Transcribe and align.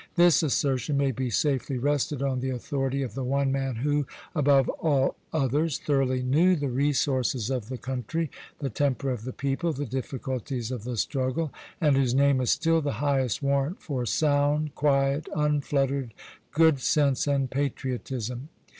This 0.15 0.41
assertion 0.41 0.97
may 0.97 1.11
be 1.11 1.29
safely 1.29 1.77
rested 1.77 2.23
on 2.23 2.39
the 2.39 2.49
authority 2.49 3.03
of 3.03 3.13
the 3.13 3.23
one 3.23 3.51
man 3.51 3.75
who, 3.75 4.07
above 4.33 4.67
all 4.67 5.15
others, 5.31 5.77
thoroughly 5.77 6.23
knew 6.23 6.55
the 6.55 6.71
resources 6.71 7.51
of 7.51 7.69
the 7.69 7.77
country, 7.77 8.31
the 8.57 8.71
temper 8.71 9.11
of 9.11 9.25
the 9.25 9.31
people, 9.31 9.71
the 9.73 9.85
difficulties 9.85 10.71
of 10.71 10.85
the 10.85 10.97
struggle, 10.97 11.53
and 11.79 11.95
whose 11.97 12.15
name 12.15 12.41
is 12.41 12.49
still 12.49 12.81
the 12.81 12.93
highest 12.93 13.43
warrant 13.43 13.79
for 13.79 14.03
sound, 14.07 14.73
quiet, 14.73 15.29
unfluttered 15.35 16.15
good 16.51 16.79
sense 16.79 17.27
and 17.27 17.51
patriotism. 17.51 18.49